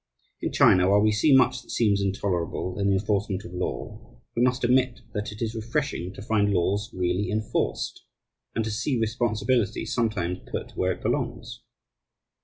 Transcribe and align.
In 0.41 0.51
China, 0.51 0.89
while 0.89 1.01
we 1.03 1.11
see 1.11 1.31
much 1.35 1.61
that 1.61 1.69
seems 1.69 2.01
intolerable 2.01 2.79
in 2.79 2.87
the 2.87 2.95
enforcement 2.95 3.43
of 3.45 3.53
law, 3.53 4.19
we 4.35 4.41
must 4.41 4.63
admit 4.63 5.01
that 5.13 5.31
it 5.31 5.43
is 5.43 5.53
refreshing 5.53 6.11
to 6.15 6.23
find 6.23 6.51
laws 6.51 6.89
really 6.91 7.29
enforced, 7.29 8.03
and 8.55 8.65
to 8.65 8.71
see 8.71 8.99
responsibility 8.99 9.85
sometimes 9.85 10.39
put 10.51 10.71
where 10.71 10.93
it 10.93 11.03
belongs. 11.03 11.61